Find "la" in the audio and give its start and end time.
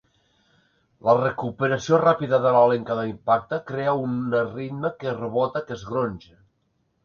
1.07-1.13